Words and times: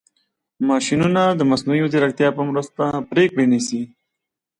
ماشینونه 0.69 1.21
د 1.31 1.41
مصنوعي 1.51 1.81
ځیرکتیا 1.93 2.29
په 2.37 2.41
مرسته 2.49 2.83
پرېکړې 3.11 3.45
نیسي. 3.51 3.81